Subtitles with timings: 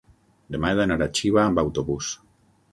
[0.55, 2.13] Demà he d'anar a Xiva amb autobús.